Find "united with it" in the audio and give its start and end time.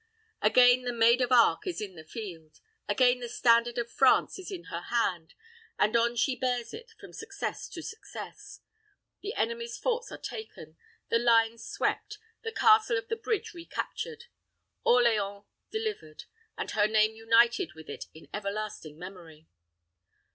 17.13-18.05